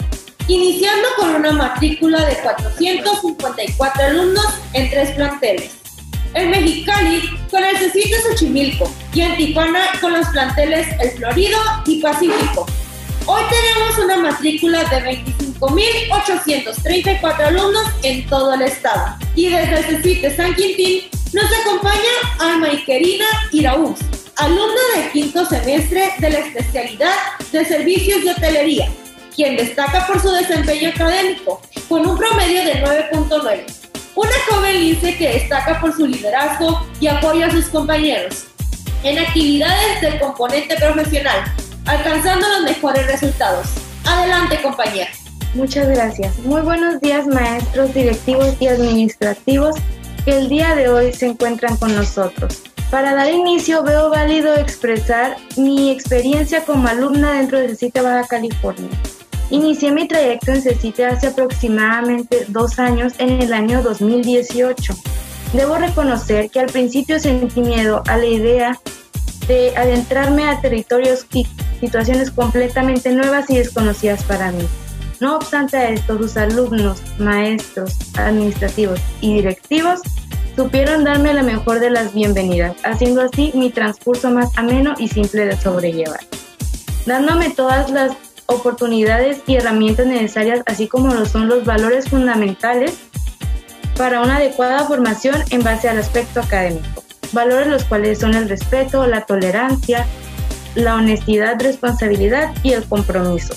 iniciando 0.51 1.09
con 1.17 1.35
una 1.37 1.53
matrícula 1.53 2.25
de 2.27 2.37
454 2.39 4.05
alumnos 4.05 4.47
en 4.73 4.91
tres 4.91 5.13
planteles. 5.13 5.71
En 6.35 6.51
Mexicali 6.51 7.23
con 7.51 7.63
el 7.65 7.77
CECITE 7.77 8.21
Xochimilco 8.23 8.93
y 9.15 9.21
en 9.21 9.37
Tijuana 9.37 9.93
con 10.01 10.13
los 10.13 10.27
planteles 10.29 10.89
El 11.01 11.11
Florido 11.13 11.59
y 11.87 12.01
Pacífico. 12.01 12.67
Hoy 13.27 13.43
tenemos 13.49 13.99
una 13.99 14.17
matrícula 14.17 14.83
de 14.85 15.23
25.834 15.61 17.47
alumnos 17.47 17.87
en 18.03 18.27
todo 18.27 18.55
el 18.55 18.63
estado. 18.63 19.17
Y 19.37 19.51
desde 19.51 19.79
el 19.79 19.85
CECITE 19.85 20.35
San 20.35 20.55
Quintín 20.55 21.03
nos 21.33 21.45
acompaña 21.61 22.11
Alma 22.41 22.73
Ikerina 22.73 23.27
Iraúz, 23.53 24.01
alumna 24.37 24.83
de 24.97 25.11
quinto 25.13 25.47
semestre 25.47 26.13
de 26.19 26.31
la 26.31 26.41
especialidad 26.41 27.15
de 27.53 27.65
servicios 27.65 28.25
de 28.25 28.33
hotelería, 28.33 28.91
quien 29.35 29.57
destaca 29.57 30.07
por 30.07 30.21
su 30.21 30.31
desempeño 30.31 30.91
académico, 30.91 31.61
con 31.89 32.07
un 32.07 32.17
promedio 32.17 32.65
de 32.65 32.85
9.9. 32.85 33.65
Una 34.15 34.31
joven 34.49 34.81
lince 34.81 35.17
que 35.17 35.29
destaca 35.29 35.81
por 35.81 35.95
su 35.95 36.07
liderazgo 36.07 36.87
y 37.01 37.07
apoyo 37.07 37.47
a 37.47 37.51
sus 37.51 37.67
compañeros 37.67 38.47
en 39.03 39.19
actividades 39.19 40.01
del 40.01 40.19
componente 40.19 40.77
profesional, 40.77 41.45
alcanzando 41.87 42.47
los 42.49 42.63
mejores 42.63 43.07
resultados. 43.07 43.69
Adelante, 44.05 44.61
compañera. 44.63 45.11
Muchas 45.55 45.89
gracias. 45.89 46.39
Muy 46.41 46.61
buenos 46.63 47.01
días, 47.01 47.27
maestros, 47.27 47.93
directivos 47.95 48.55
y 48.61 48.69
administrativos 48.69 49.77
que 50.25 50.39
el 50.39 50.49
día 50.49 50.75
de 50.75 50.89
hoy 50.89 51.13
se 51.13 51.27
encuentran 51.27 51.77
con 51.77 51.95
nosotros. 51.95 52.63
Para 52.91 53.15
dar 53.15 53.33
inicio, 53.33 53.83
veo 53.83 54.11
válido 54.11 54.55
expresar 54.57 55.37
mi 55.57 55.91
experiencia 55.91 56.65
como 56.65 56.89
alumna 56.89 57.35
dentro 57.35 57.59
de 57.59 57.69
CECITE 57.69 58.01
Baja 58.01 58.27
California. 58.27 58.89
Inicié 59.51 59.91
mi 59.91 60.07
trayecto 60.07 60.53
en 60.53 60.63
CECITE 60.63 61.07
hace 61.07 61.27
aproximadamente 61.27 62.45
dos 62.49 62.79
años, 62.79 63.15
en 63.19 63.43
el 63.43 63.53
año 63.53 63.83
2018. 63.83 64.95
Debo 65.53 65.77
reconocer 65.77 66.51
que 66.51 66.61
al 66.61 66.67
principio 66.67 67.19
sentí 67.19 67.61
miedo 67.61 68.05
a 68.07 68.17
la 68.17 68.27
idea 68.27 68.79
de 69.49 69.77
adentrarme 69.77 70.49
a 70.49 70.61
territorios 70.61 71.27
y 71.35 71.49
situaciones 71.81 72.31
completamente 72.31 73.11
nuevas 73.11 73.51
y 73.51 73.57
desconocidas 73.57 74.23
para 74.23 74.53
mí. 74.53 74.65
No 75.19 75.35
obstante 75.35 75.77
a 75.77 75.91
esto, 75.91 76.17
sus 76.17 76.37
alumnos, 76.37 77.03
maestros, 77.19 77.97
administrativos 78.17 79.01
y 79.21 79.35
directivos 79.35 80.01
supieron 80.55 81.03
darme 81.03 81.35
la 81.35 81.43
mejor 81.43 81.81
de 81.81 81.91
las 81.91 82.15
bienvenidas, 82.15 82.77
haciendo 82.85 83.23
así 83.23 83.51
mi 83.55 83.71
transcurso 83.71 84.31
más 84.31 84.57
ameno 84.57 84.95
y 84.99 85.09
simple 85.09 85.47
de 85.47 85.57
sobrellevar, 85.57 86.21
dándome 87.07 87.51
todas 87.51 87.91
las 87.91 88.13
oportunidades 88.51 89.41
y 89.47 89.57
herramientas 89.57 90.07
necesarias, 90.07 90.61
así 90.67 90.89
como 90.89 91.15
lo 91.15 91.25
son 91.27 91.49
los 91.49 91.65
valores 91.65 92.09
fundamentales 92.09 92.99
para 93.97 94.21
una 94.21 94.37
adecuada 94.37 94.87
formación 94.87 95.43
en 95.51 95.63
base 95.63 95.89
al 95.89 95.99
aspecto 95.99 96.41
académico 96.41 97.01
valores 97.33 97.69
los 97.69 97.85
cuales 97.85 98.19
son 98.19 98.35
el 98.35 98.49
respeto, 98.49 99.07
la 99.07 99.25
tolerancia, 99.27 100.07
la 100.75 100.97
honestidad, 100.97 101.61
responsabilidad 101.61 102.53
y 102.63 102.73
el 102.73 102.85
compromiso. 102.85 103.55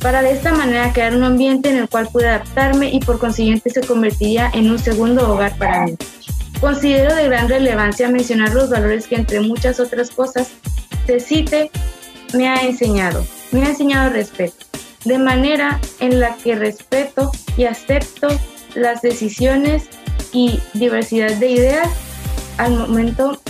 Para 0.00 0.22
de 0.22 0.32
esta 0.32 0.52
manera 0.52 0.92
crear 0.92 1.16
un 1.16 1.24
ambiente 1.24 1.70
en 1.70 1.76
el 1.76 1.88
cual 1.88 2.08
pude 2.12 2.28
adaptarme 2.28 2.90
y 2.90 3.00
por 3.00 3.18
consiguiente 3.18 3.70
se 3.70 3.80
convertiría 3.80 4.50
en 4.54 4.70
un 4.70 4.78
segundo 4.78 5.32
hogar 5.32 5.56
para 5.58 5.86
mí. 5.86 5.96
Considero 6.60 7.14
de 7.14 7.24
gran 7.24 7.48
relevancia 7.48 8.08
mencionar 8.08 8.54
los 8.54 8.70
valores 8.70 9.06
que 9.06 9.16
entre 9.16 9.40
muchas 9.40 9.80
otras 9.80 10.10
cosas 10.10 10.48
cite 11.18 11.70
me 12.34 12.48
ha 12.48 12.62
enseñado. 12.62 13.24
Me 13.50 13.62
ha 13.62 13.70
enseñado 13.70 14.10
respeto, 14.10 14.66
de 15.04 15.18
manera 15.18 15.80
en 16.00 16.20
la 16.20 16.36
que 16.36 16.54
respeto 16.54 17.32
y 17.56 17.64
acepto 17.64 18.28
las 18.74 19.02
decisiones 19.02 19.88
y 20.32 20.60
diversidad 20.74 21.32
de 21.36 21.50
ideas 21.50 21.88
al 22.58 22.74
momento 22.74 23.40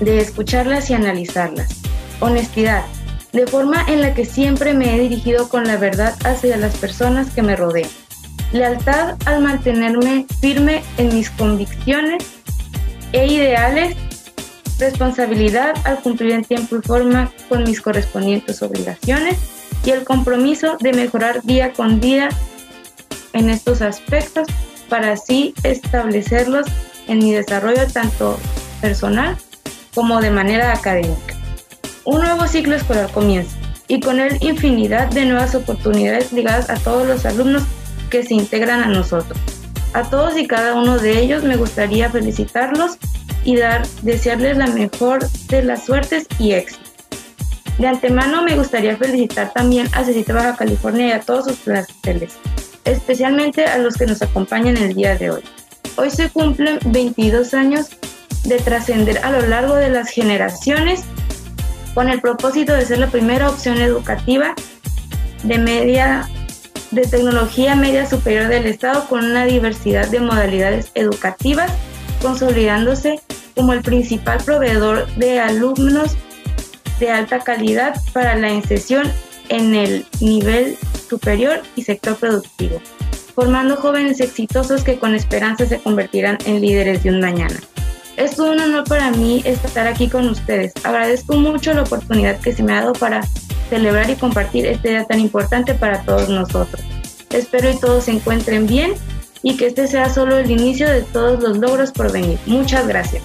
de 0.00 0.20
escucharlas 0.20 0.90
y 0.90 0.94
analizarlas. 0.94 1.82
Honestidad, 2.20 2.84
de 3.32 3.46
forma 3.46 3.84
en 3.88 4.00
la 4.00 4.14
que 4.14 4.24
siempre 4.24 4.74
me 4.74 4.94
he 4.94 5.00
dirigido 5.00 5.48
con 5.48 5.64
la 5.66 5.76
verdad 5.76 6.16
hacia 6.24 6.56
las 6.56 6.76
personas 6.76 7.30
que 7.30 7.42
me 7.42 7.56
rodean. 7.56 7.90
Lealtad 8.52 9.16
al 9.24 9.42
mantenerme 9.42 10.26
firme 10.40 10.82
en 10.98 11.14
mis 11.14 11.30
convicciones 11.30 12.24
e 13.12 13.26
ideales. 13.26 13.96
Responsabilidad 14.82 15.74
al 15.84 16.00
cumplir 16.00 16.32
en 16.32 16.42
tiempo 16.42 16.74
y 16.74 16.80
forma 16.80 17.30
con 17.48 17.62
mis 17.62 17.80
correspondientes 17.80 18.62
obligaciones. 18.62 19.38
Y 19.84 19.90
el 19.90 20.02
compromiso 20.02 20.76
de 20.80 20.92
mejorar 20.92 21.40
día 21.44 21.72
con 21.72 22.00
día 22.00 22.30
en 23.32 23.48
estos 23.48 23.80
aspectos 23.80 24.48
para 24.88 25.12
así 25.12 25.54
establecerlos 25.62 26.66
en 27.06 27.18
mi 27.18 27.30
desarrollo 27.30 27.86
tanto 27.92 28.40
personal 28.80 29.36
como 29.94 30.20
de 30.20 30.32
manera 30.32 30.72
académica. 30.72 31.36
Un 32.04 32.22
nuevo 32.22 32.48
ciclo 32.48 32.74
escolar 32.74 33.08
comienza 33.12 33.56
y 33.86 34.00
con 34.00 34.18
él 34.18 34.36
infinidad 34.40 35.12
de 35.12 35.26
nuevas 35.26 35.54
oportunidades 35.54 36.32
ligadas 36.32 36.70
a 36.70 36.74
todos 36.74 37.06
los 37.06 37.24
alumnos 37.24 37.62
que 38.10 38.24
se 38.24 38.34
integran 38.34 38.82
a 38.82 38.86
nosotros. 38.86 39.38
A 39.92 40.02
todos 40.10 40.36
y 40.36 40.48
cada 40.48 40.74
uno 40.74 40.98
de 40.98 41.20
ellos 41.20 41.44
me 41.44 41.54
gustaría 41.54 42.10
felicitarlos 42.10 42.98
y 43.44 43.56
dar, 43.56 43.86
desearles 44.02 44.56
la 44.56 44.66
mejor 44.68 45.28
de 45.48 45.62
las 45.62 45.84
suertes 45.84 46.26
y 46.38 46.52
éxito. 46.52 46.82
De 47.78 47.86
antemano 47.88 48.42
me 48.42 48.56
gustaría 48.56 48.96
felicitar 48.96 49.52
también 49.52 49.88
a 49.92 50.04
CECITE 50.04 50.32
Baja 50.32 50.56
California 50.56 51.08
y 51.08 51.12
a 51.12 51.20
todos 51.20 51.46
sus 51.46 51.56
planteles, 51.56 52.34
especialmente 52.84 53.64
a 53.64 53.78
los 53.78 53.96
que 53.96 54.06
nos 54.06 54.22
acompañan 54.22 54.76
el 54.76 54.94
día 54.94 55.16
de 55.16 55.30
hoy. 55.30 55.42
Hoy 55.96 56.10
se 56.10 56.30
cumplen 56.30 56.78
22 56.86 57.54
años 57.54 57.88
de 58.44 58.58
trascender 58.58 59.18
a 59.18 59.30
lo 59.30 59.46
largo 59.46 59.74
de 59.74 59.88
las 59.88 60.10
generaciones 60.10 61.02
con 61.94 62.08
el 62.08 62.20
propósito 62.20 62.72
de 62.72 62.84
ser 62.84 62.98
la 62.98 63.08
primera 63.08 63.50
opción 63.50 63.78
educativa 63.80 64.54
de 65.44 65.58
media 65.58 66.28
de 66.90 67.02
tecnología 67.02 67.74
media 67.74 68.08
superior 68.08 68.48
del 68.48 68.66
Estado 68.66 69.06
con 69.08 69.24
una 69.24 69.46
diversidad 69.46 70.08
de 70.08 70.20
modalidades 70.20 70.90
educativas, 70.94 71.72
consolidándose 72.20 73.20
como 73.54 73.72
el 73.72 73.82
principal 73.82 74.38
proveedor 74.44 75.06
de 75.16 75.40
alumnos 75.40 76.16
de 76.98 77.10
alta 77.10 77.40
calidad 77.40 78.00
para 78.12 78.36
la 78.36 78.50
inserción 78.50 79.10
en 79.48 79.74
el 79.74 80.06
nivel 80.20 80.76
superior 81.08 81.62
y 81.76 81.82
sector 81.82 82.16
productivo, 82.16 82.80
formando 83.34 83.76
jóvenes 83.76 84.20
exitosos 84.20 84.84
que 84.84 84.98
con 84.98 85.14
esperanza 85.14 85.66
se 85.66 85.80
convertirán 85.80 86.38
en 86.46 86.60
líderes 86.60 87.02
de 87.02 87.10
un 87.10 87.20
mañana. 87.20 87.60
Es 88.16 88.38
un 88.38 88.60
honor 88.60 88.84
para 88.84 89.10
mí 89.10 89.42
estar 89.44 89.86
aquí 89.86 90.08
con 90.08 90.28
ustedes. 90.28 90.72
Agradezco 90.84 91.34
mucho 91.36 91.72
la 91.72 91.82
oportunidad 91.82 92.38
que 92.40 92.52
se 92.52 92.62
me 92.62 92.72
ha 92.72 92.80
dado 92.80 92.92
para 92.92 93.22
celebrar 93.70 94.10
y 94.10 94.16
compartir 94.16 94.66
este 94.66 94.90
día 94.90 95.04
tan 95.04 95.18
importante 95.18 95.74
para 95.74 96.02
todos 96.02 96.28
nosotros. 96.28 96.82
Espero 97.30 97.70
y 97.70 97.80
todos 97.80 98.04
se 98.04 98.12
encuentren 98.12 98.66
bien 98.66 98.92
y 99.42 99.56
que 99.56 99.66
este 99.66 99.86
sea 99.86 100.08
solo 100.08 100.38
el 100.38 100.50
inicio 100.50 100.88
de 100.88 101.02
todos 101.02 101.42
los 101.42 101.58
logros 101.58 101.92
por 101.92 102.12
venir. 102.12 102.38
Muchas 102.46 102.86
gracias. 102.86 103.22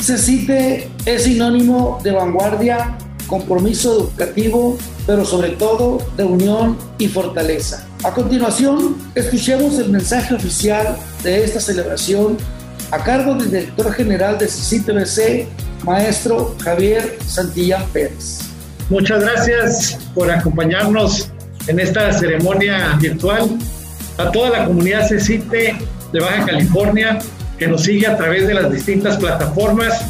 CECITE 0.00 0.90
es 1.04 1.22
sinónimo 1.22 2.00
de 2.02 2.10
vanguardia, 2.10 2.98
compromiso 3.28 4.00
educativo, 4.00 4.76
pero 5.06 5.24
sobre 5.24 5.50
todo 5.50 5.98
de 6.16 6.24
unión 6.24 6.76
y 6.98 7.06
fortaleza. 7.06 7.86
A 8.02 8.12
continuación, 8.12 8.96
escuchemos 9.14 9.78
el 9.78 9.90
mensaje 9.90 10.34
oficial 10.34 10.96
de 11.22 11.44
esta 11.44 11.60
celebración 11.60 12.38
a 12.90 13.04
cargo 13.04 13.34
del 13.34 13.50
director 13.50 13.92
general 13.92 14.38
de 14.38 14.48
CECITE 14.48 14.92
BC, 14.92 15.48
maestro 15.84 16.56
Javier 16.60 17.18
Santillán 17.24 17.86
Pérez. 17.92 18.40
Muchas 18.88 19.22
gracias 19.22 19.98
por 20.14 20.30
acompañarnos 20.30 21.30
en 21.66 21.80
esta 21.80 22.12
ceremonia 22.12 22.96
virtual. 23.00 23.58
A 24.18 24.30
toda 24.30 24.50
la 24.50 24.64
comunidad 24.66 25.08
CECITE 25.08 25.76
de 26.12 26.20
Baja 26.20 26.44
California 26.46 27.18
que 27.58 27.68
nos 27.68 27.84
sigue 27.84 28.06
a 28.06 28.16
través 28.16 28.46
de 28.46 28.54
las 28.54 28.72
distintas 28.72 29.18
plataformas. 29.18 30.02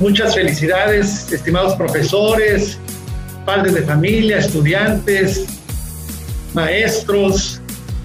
Muchas 0.00 0.34
felicidades, 0.34 1.30
estimados 1.32 1.74
profesores, 1.74 2.78
padres 3.44 3.74
de 3.74 3.82
familia, 3.82 4.38
estudiantes, 4.38 5.44
maestros, 6.54 7.60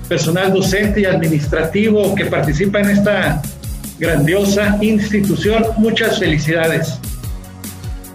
personal 0.10 0.54
docente 0.54 1.02
y 1.02 1.06
administrativo 1.06 2.14
que 2.16 2.26
participa 2.26 2.80
en 2.80 2.90
esta 2.90 3.42
grandiosa 4.00 4.78
institución. 4.82 5.66
Muchas 5.78 6.20
felicidades. 6.20 7.00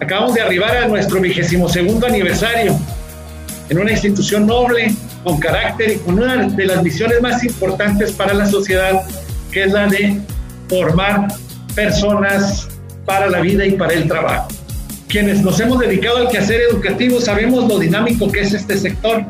Acabamos 0.00 0.34
de 0.34 0.42
arribar 0.42 0.76
a 0.76 0.88
nuestro 0.88 1.20
vigésimo 1.20 1.68
segundo 1.68 2.06
aniversario 2.06 2.78
en 3.68 3.78
una 3.78 3.92
institución 3.92 4.46
noble, 4.46 4.94
con 5.25 5.38
carácter 5.38 5.92
y 5.92 5.96
con 5.98 6.18
una 6.18 6.46
de 6.46 6.66
las 6.66 6.82
misiones 6.82 7.20
más 7.20 7.44
importantes 7.44 8.12
para 8.12 8.34
la 8.34 8.46
sociedad, 8.46 9.02
que 9.52 9.64
es 9.64 9.72
la 9.72 9.87
de 9.87 10.20
formar 10.68 11.28
personas 11.74 12.68
para 13.04 13.28
la 13.28 13.40
vida 13.40 13.66
y 13.66 13.72
para 13.72 13.92
el 13.92 14.09
trabajo. 14.09 14.48
Quienes 15.09 15.42
nos 15.42 15.59
hemos 15.61 15.78
dedicado 15.78 16.18
al 16.18 16.28
quehacer 16.28 16.61
educativo 16.70 17.20
sabemos 17.20 17.66
lo 17.66 17.78
dinámico 17.78 18.31
que 18.31 18.40
es 18.40 18.52
este 18.52 18.76
sector. 18.76 19.24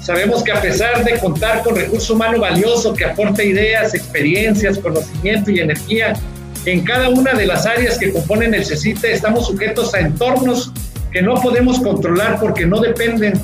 Sabemos 0.00 0.44
que 0.44 0.52
a 0.52 0.60
pesar 0.60 1.04
de 1.04 1.18
contar 1.18 1.62
con 1.62 1.74
recurso 1.74 2.14
humano 2.14 2.38
valioso 2.38 2.94
que 2.94 3.04
aporta 3.04 3.42
ideas, 3.42 3.94
experiencias, 3.94 4.78
conocimiento 4.78 5.50
y 5.50 5.60
energía, 5.60 6.12
en 6.66 6.84
cada 6.84 7.08
una 7.08 7.32
de 7.32 7.46
las 7.46 7.66
áreas 7.66 7.98
que 7.98 8.12
componen 8.12 8.54
el 8.54 8.64
CECITE 8.64 9.12
estamos 9.12 9.46
sujetos 9.46 9.94
a 9.94 10.00
entornos 10.00 10.72
que 11.14 11.22
no 11.22 11.34
podemos 11.36 11.78
controlar 11.78 12.40
porque 12.40 12.66
no 12.66 12.80
dependen 12.80 13.34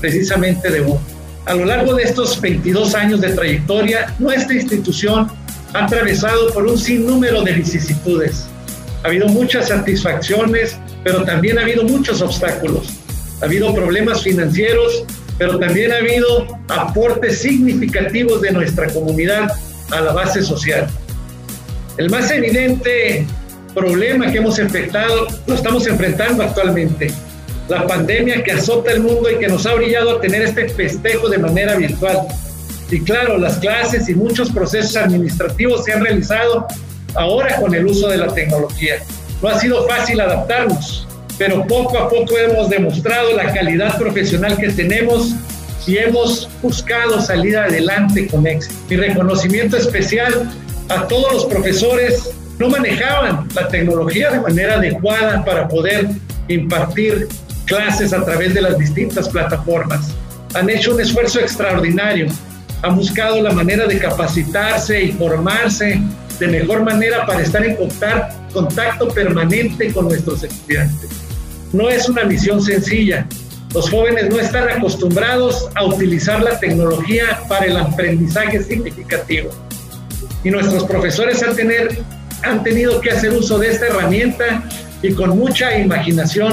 precisamente 0.00 0.70
de 0.70 0.80
uno. 0.80 1.00
A 1.44 1.54
lo 1.54 1.64
largo 1.64 1.94
de 1.94 2.04
estos 2.04 2.40
22 2.40 2.94
años 2.94 3.20
de 3.20 3.30
trayectoria, 3.30 4.14
nuestra 4.20 4.54
institución 4.54 5.28
ha 5.74 5.84
atravesado 5.86 6.52
por 6.52 6.64
un 6.66 6.78
sinnúmero 6.78 7.42
de 7.42 7.52
vicisitudes. 7.54 8.46
Ha 9.02 9.08
habido 9.08 9.26
muchas 9.26 9.68
satisfacciones, 9.68 10.78
pero 11.02 11.24
también 11.24 11.58
ha 11.58 11.62
habido 11.62 11.82
muchos 11.82 12.22
obstáculos. 12.22 12.90
Ha 13.42 13.46
habido 13.46 13.74
problemas 13.74 14.22
financieros, 14.22 15.04
pero 15.36 15.58
también 15.58 15.90
ha 15.90 15.96
habido 15.96 16.46
aportes 16.68 17.40
significativos 17.40 18.40
de 18.40 18.52
nuestra 18.52 18.86
comunidad 18.90 19.50
a 19.90 20.00
la 20.00 20.12
base 20.12 20.44
social. 20.44 20.86
El 21.98 22.08
más 22.08 22.30
evidente 22.30 23.26
problema 23.76 24.32
que 24.32 24.38
hemos 24.38 24.58
enfrentado 24.58 25.26
lo 25.46 25.54
estamos 25.54 25.86
enfrentando 25.86 26.42
actualmente. 26.42 27.12
La 27.68 27.86
pandemia 27.86 28.42
que 28.42 28.52
azota 28.52 28.90
el 28.90 29.00
mundo 29.00 29.30
y 29.30 29.36
que 29.36 29.48
nos 29.48 29.66
ha 29.66 29.74
brillado 29.74 30.16
a 30.16 30.20
tener 30.20 30.40
este 30.42 30.66
festejo 30.70 31.28
de 31.28 31.36
manera 31.36 31.76
virtual. 31.76 32.20
Y 32.90 33.00
claro, 33.00 33.36
las 33.36 33.58
clases 33.58 34.08
y 34.08 34.14
muchos 34.14 34.50
procesos 34.50 34.96
administrativos 34.96 35.84
se 35.84 35.92
han 35.92 36.02
realizado 36.02 36.66
ahora 37.14 37.56
con 37.60 37.74
el 37.74 37.86
uso 37.86 38.08
de 38.08 38.16
la 38.16 38.28
tecnología. 38.28 38.94
No 39.42 39.50
ha 39.50 39.60
sido 39.60 39.86
fácil 39.86 40.20
adaptarnos, 40.20 41.06
pero 41.36 41.66
poco 41.66 41.98
a 41.98 42.08
poco 42.08 42.38
hemos 42.38 42.70
demostrado 42.70 43.36
la 43.36 43.52
calidad 43.52 43.98
profesional 43.98 44.56
que 44.56 44.70
tenemos 44.70 45.34
y 45.86 45.98
hemos 45.98 46.48
buscado 46.62 47.20
salir 47.20 47.58
adelante 47.58 48.26
con 48.26 48.46
éxito. 48.46 48.74
Mi 48.88 48.96
reconocimiento 48.96 49.76
especial 49.76 50.50
a 50.88 51.06
todos 51.08 51.32
los 51.32 51.44
profesores 51.44 52.30
no 52.58 52.68
manejaban 52.68 53.48
la 53.54 53.68
tecnología 53.68 54.30
de 54.30 54.40
manera 54.40 54.74
adecuada 54.74 55.44
para 55.44 55.68
poder 55.68 56.08
impartir 56.48 57.28
clases 57.66 58.12
a 58.12 58.24
través 58.24 58.54
de 58.54 58.62
las 58.62 58.78
distintas 58.78 59.28
plataformas. 59.28 60.14
Han 60.54 60.70
hecho 60.70 60.94
un 60.94 61.00
esfuerzo 61.00 61.40
extraordinario 61.40 62.28
ha 62.82 62.90
buscado 62.90 63.42
la 63.42 63.52
manera 63.52 63.86
de 63.86 63.98
capacitarse 63.98 65.02
y 65.02 65.12
formarse 65.12 66.00
de 66.38 66.46
mejor 66.48 66.82
manera 66.82 67.24
para 67.26 67.40
estar 67.40 67.64
en 67.64 67.76
contacto 68.52 69.08
permanente 69.08 69.92
con 69.92 70.08
nuestros 70.08 70.42
estudiantes. 70.42 71.10
No 71.72 71.88
es 71.88 72.08
una 72.08 72.24
misión 72.24 72.62
sencilla. 72.62 73.26
Los 73.74 73.90
jóvenes 73.90 74.30
no 74.30 74.38
están 74.38 74.68
acostumbrados 74.68 75.68
a 75.74 75.84
utilizar 75.84 76.42
la 76.42 76.58
tecnología 76.60 77.40
para 77.48 77.66
el 77.66 77.76
aprendizaje 77.76 78.62
significativo. 78.62 79.50
Y 80.44 80.50
nuestros 80.50 80.84
profesores 80.84 81.42
han, 81.42 81.56
tener, 81.56 81.98
han 82.46 82.62
tenido 82.62 83.00
que 83.00 83.10
hacer 83.10 83.32
uso 83.32 83.58
de 83.58 83.72
esta 83.72 83.86
herramienta 83.86 84.62
y 85.02 85.12
con 85.12 85.36
mucha 85.36 85.78
imaginación, 85.78 86.52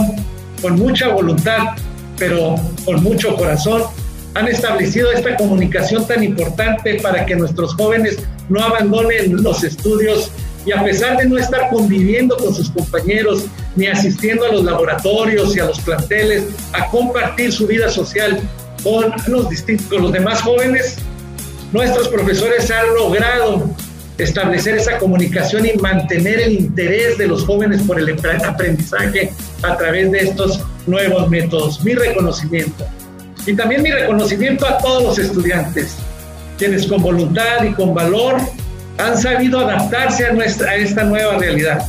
con 0.61 0.75
mucha 0.77 1.09
voluntad, 1.09 1.75
pero 2.17 2.55
con 2.85 3.01
mucho 3.03 3.35
corazón, 3.35 3.83
han 4.35 4.47
establecido 4.47 5.11
esta 5.11 5.35
comunicación 5.37 6.07
tan 6.07 6.23
importante 6.23 6.95
para 6.95 7.25
que 7.25 7.35
nuestros 7.35 7.75
jóvenes 7.75 8.17
no 8.49 8.61
abandonen 8.63 9.43
los 9.43 9.63
estudios 9.63 10.31
y 10.65 10.71
a 10.71 10.83
pesar 10.83 11.17
de 11.17 11.25
no 11.25 11.37
estar 11.37 11.69
conviviendo 11.69 12.37
con 12.37 12.53
sus 12.53 12.69
compañeros 12.71 13.45
ni 13.75 13.87
asistiendo 13.87 14.45
a 14.45 14.51
los 14.51 14.63
laboratorios 14.63 15.55
y 15.55 15.59
a 15.59 15.65
los 15.65 15.79
planteles 15.81 16.45
a 16.71 16.87
compartir 16.87 17.51
su 17.51 17.67
vida 17.67 17.89
social 17.89 18.39
con 18.81 19.13
los 19.27 19.49
distintos 19.49 19.87
con 19.87 20.01
los 20.03 20.11
demás 20.11 20.41
jóvenes, 20.41 20.97
nuestros 21.71 22.07
profesores 22.07 22.69
han 22.71 22.93
logrado 22.95 23.69
establecer 24.17 24.77
esa 24.77 24.97
comunicación 24.99 25.65
y 25.65 25.73
mantener 25.73 26.39
el 26.39 26.53
interés 26.53 27.17
de 27.17 27.27
los 27.27 27.45
jóvenes 27.45 27.81
por 27.83 27.99
el 27.99 28.09
aprendizaje 28.45 29.31
a 29.63 29.77
través 29.77 30.11
de 30.11 30.19
estos 30.19 30.61
nuevos 30.85 31.29
métodos. 31.29 31.83
Mi 31.83 31.93
reconocimiento. 31.93 32.85
Y 33.45 33.55
también 33.55 33.81
mi 33.81 33.91
reconocimiento 33.91 34.67
a 34.67 34.77
todos 34.77 35.03
los 35.03 35.19
estudiantes, 35.19 35.95
quienes 36.57 36.87
con 36.87 37.01
voluntad 37.01 37.63
y 37.63 37.73
con 37.73 37.93
valor 37.93 38.37
han 38.97 39.17
sabido 39.17 39.59
adaptarse 39.59 40.27
a, 40.27 40.33
nuestra, 40.33 40.71
a 40.71 40.75
esta 40.75 41.03
nueva 41.03 41.37
realidad, 41.37 41.85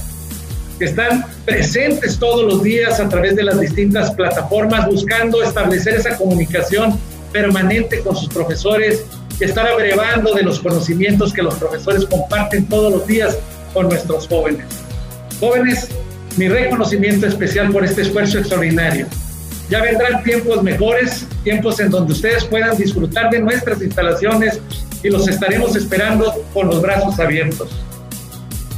que 0.78 0.87
están 0.87 1.24
presentes 1.44 2.18
todos 2.18 2.50
los 2.50 2.62
días 2.62 2.98
a 2.98 3.08
través 3.08 3.37
de 3.37 3.44
las 3.44 3.60
distintas 3.60 4.10
plataformas 4.12 4.87
buscando 4.87 5.42
establecer 5.42 5.94
esa 5.94 6.16
comunicación 6.16 6.98
permanente 7.32 8.00
con 8.00 8.16
sus 8.16 8.28
profesores 8.28 9.04
estar 9.40 9.66
abrevando 9.66 10.35
de 10.35 10.42
los 10.42 10.61
conocimientos 10.61 11.33
que 11.33 11.42
los 11.42 11.55
profesores 11.55 12.05
comparten 12.07 12.66
todos 12.66 12.92
los 12.92 13.07
días 13.07 13.37
con 13.73 13.88
nuestros 13.88 14.29
jóvenes. 14.29 14.64
Jóvenes, 15.40 15.88
mi 16.37 16.49
reconocimiento 16.49 17.27
especial 17.27 17.70
por 17.70 17.85
este 17.85 18.03
esfuerzo 18.03 18.38
extraordinario 18.38 19.07
Ya 19.70 19.81
vendrán 19.83 20.23
tiempos 20.25 20.62
mejores, 20.62 21.27
tiempos 21.42 21.81
en 21.81 21.90
donde 21.90 22.12
ustedes 22.12 22.44
puedan 22.44 22.77
disfrutar 22.77 23.31
de 23.31 23.40
nuestras 23.40 23.81
instalaciones 23.81 24.61
y 25.03 25.11
los 25.11 25.29
estaremos 25.29 25.77
esperando 25.77 26.33
con 26.53 26.68
los 26.68 26.83
brazos 26.83 27.18
abiertos. 27.18 27.70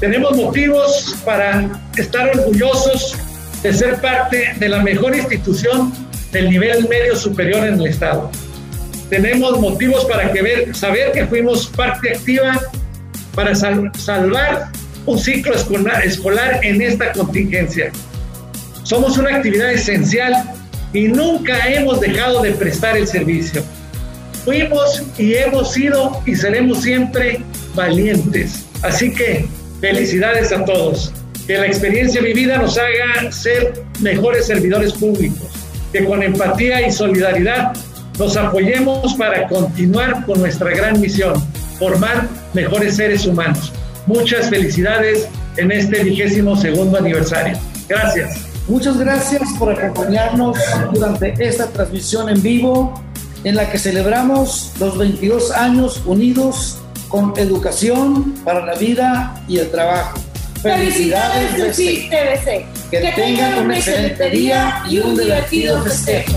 Tenemos 0.00 0.36
motivos 0.36 1.16
para 1.24 1.80
estar 1.96 2.28
orgullosos 2.36 3.16
de 3.62 3.72
ser 3.72 4.00
parte 4.00 4.54
de 4.58 4.68
la 4.68 4.82
mejor 4.82 5.16
institución 5.16 5.92
del 6.32 6.50
nivel 6.50 6.88
medio 6.88 7.16
superior 7.16 7.64
en 7.66 7.80
el 7.80 7.86
Estado. 7.86 8.30
Tenemos 9.10 9.60
motivos 9.60 10.04
para 10.06 10.32
que 10.32 10.42
ver, 10.42 10.74
saber 10.74 11.12
que 11.12 11.26
fuimos 11.26 11.66
parte 11.68 12.10
activa 12.10 12.60
para 13.34 13.54
salvar 13.54 14.70
un 15.04 15.18
ciclo 15.18 15.54
escolar 15.54 16.60
en 16.62 16.82
esta 16.82 17.12
contingencia. 17.12 17.92
Somos 18.82 19.18
una 19.18 19.36
actividad 19.36 19.72
esencial 19.72 20.32
y 20.92 21.08
nunca 21.08 21.68
hemos 21.68 22.00
dejado 22.00 22.42
de 22.42 22.52
prestar 22.52 22.96
el 22.96 23.06
servicio. 23.06 23.62
Fuimos 24.44 25.02
y 25.18 25.34
hemos 25.34 25.72
sido 25.72 26.22
y 26.24 26.34
seremos 26.34 26.82
siempre 26.82 27.40
valientes. 27.74 28.64
Así 28.82 29.12
que 29.12 29.46
felicidades 29.80 30.52
a 30.52 30.64
todos. 30.64 31.12
Que 31.46 31.58
la 31.58 31.66
experiencia 31.66 32.20
vivida 32.20 32.58
nos 32.58 32.76
haga 32.76 33.30
ser 33.30 33.84
mejores 34.00 34.46
servidores 34.46 34.92
públicos. 34.92 35.48
Que 35.92 36.04
con 36.04 36.22
empatía 36.22 36.86
y 36.86 36.90
solidaridad 36.90 37.72
nos 38.18 38.36
apoyemos 38.36 39.14
para 39.14 39.46
continuar 39.48 40.24
con 40.24 40.40
nuestra 40.40 40.70
gran 40.70 41.00
misión, 41.00 41.34
formar 41.78 42.28
mejores 42.54 42.96
seres 42.96 43.26
humanos. 43.26 43.72
Muchas 44.06 44.48
felicidades 44.48 45.28
en 45.56 45.72
este 45.72 46.04
vigésimo 46.04 46.56
segundo 46.56 46.98
aniversario. 46.98 47.58
Gracias. 47.88 48.46
Muchas 48.68 48.98
gracias 48.98 49.42
por 49.58 49.72
acompañarnos 49.72 50.58
durante 50.92 51.34
esta 51.38 51.66
transmisión 51.66 52.28
en 52.28 52.42
vivo 52.42 53.00
en 53.44 53.54
la 53.54 53.70
que 53.70 53.78
celebramos 53.78 54.72
los 54.80 54.98
22 54.98 55.52
años 55.52 56.02
unidos 56.04 56.78
con 57.08 57.32
educación 57.36 58.34
para 58.44 58.64
la 58.64 58.74
vida 58.74 59.40
y 59.46 59.58
el 59.58 59.70
trabajo. 59.70 60.18
Felicidades, 60.62 61.52
Felicidades. 61.52 62.40
Que, 62.90 63.00
que 63.00 63.12
tengan 63.12 63.58
un 63.64 63.72
excelente 63.72 64.30
día 64.30 64.82
y 64.88 64.98
un 64.98 65.16
divertido 65.16 65.82
festejo. 65.82 66.36